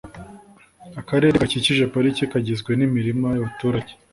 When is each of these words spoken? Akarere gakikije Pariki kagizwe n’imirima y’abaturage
Akarere 0.99 1.33
gakikije 1.41 1.83
Pariki 1.93 2.23
kagizwe 2.31 2.71
n’imirima 2.79 3.27
y’abaturage 3.31 3.91